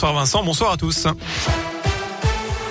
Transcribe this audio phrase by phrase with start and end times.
[0.00, 1.08] Bonsoir Vincent, bonsoir à tous.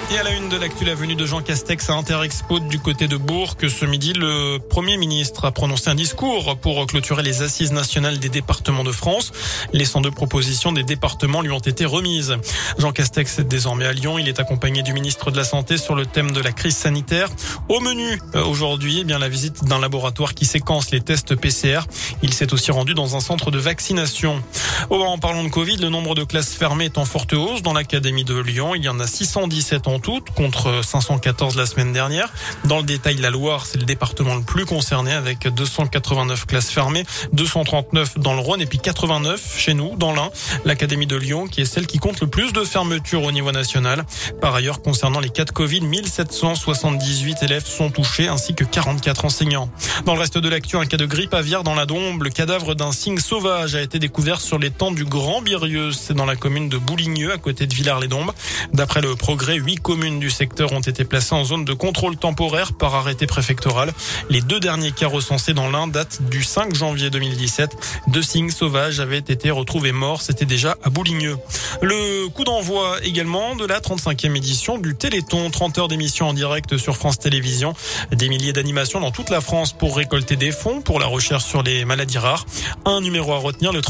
[0.09, 3.09] Et à la une de l'actu, la venue de Jean Castex à Interexpo du côté
[3.09, 7.41] de Bourg, que ce midi, le Premier ministre a prononcé un discours pour clôturer les
[7.41, 9.33] assises nationales des départements de France.
[9.73, 12.37] Les 102 propositions des départements lui ont été remises.
[12.77, 14.17] Jean Castex est désormais à Lyon.
[14.17, 17.27] Il est accompagné du ministre de la Santé sur le thème de la crise sanitaire.
[17.67, 21.81] Au menu euh, aujourd'hui, eh bien la visite d'un laboratoire qui séquence les tests PCR.
[22.23, 24.41] Il s'est aussi rendu dans un centre de vaccination.
[24.89, 27.73] Oh, en parlant de Covid, le nombre de classes fermées est en forte hausse dans
[27.73, 28.75] l'académie de Lyon.
[28.75, 32.31] Il y en a 617 en toutes contre 514 la semaine dernière.
[32.65, 37.05] Dans le détail, la Loire, c'est le département le plus concerné avec 289 classes fermées,
[37.33, 40.29] 239 dans le Rhône et puis 89 chez nous, dans l'Ain.
[40.65, 44.05] L'Académie de Lyon, qui est celle qui compte le plus de fermetures au niveau national.
[44.41, 49.69] Par ailleurs, concernant les cas de Covid, 1778 élèves sont touchés ainsi que 44 enseignants.
[50.05, 52.23] Dans le reste de l'actu, un cas de grippe aviaire dans la Dombe.
[52.23, 55.91] Le cadavre d'un cygne sauvage a été découvert sur les temps du Grand Birieux.
[55.91, 58.31] C'est dans la commune de Bouligneux, à côté de Villars-les-Dombes.
[58.73, 62.73] D'après le progrès, 8 communes du secteur ont été placées en zone de contrôle temporaire
[62.73, 63.93] par arrêté préfectoral.
[64.29, 67.71] Les deux derniers cas recensés dans l'Inde datent du 5 janvier 2017.
[68.07, 70.21] Deux cygnes sauvages avaient été retrouvés morts.
[70.21, 71.37] C'était déjà à Bouligneux.
[71.81, 75.49] Le coup d'envoi également de la 35e édition du Téléthon.
[75.49, 77.73] 30 heures d'émission en direct sur France Télévisions.
[78.11, 81.63] Des milliers d'animations dans toute la France pour récolter des fonds pour la recherche sur
[81.63, 82.45] les maladies rares.
[82.85, 83.81] Un numéro à retenir, le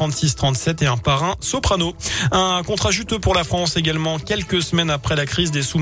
[0.67, 1.93] 36-37 et un parrain soprano.
[2.31, 5.77] Un contrat juteux pour la France également quelques semaines après la crise des sous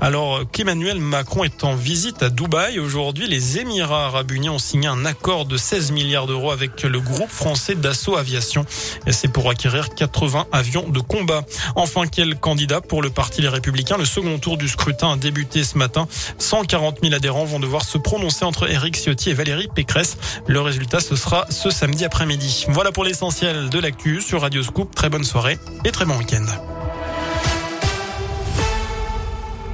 [0.00, 4.86] alors qu'Emmanuel Macron est en visite à Dubaï aujourd'hui, les Émirats arabes unis ont signé
[4.86, 8.64] un accord de 16 milliards d'euros avec le groupe français Dassault Aviation.
[9.06, 11.42] Et c'est pour acquérir 80 avions de combat.
[11.74, 13.98] Enfin, quel candidat pour le parti Les Républicains?
[13.98, 16.06] Le second tour du scrutin a débuté ce matin.
[16.38, 20.16] 140 000 adhérents vont devoir se prononcer entre Éric Ciotti et Valérie Pécresse.
[20.46, 22.66] Le résultat, ce sera ce samedi après-midi.
[22.68, 24.94] Voilà pour l'essentiel de l'actu sur Radio Scoop.
[24.94, 26.46] Très bonne soirée et très bon week-end.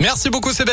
[0.00, 0.70] Merci beaucoup Sébastien.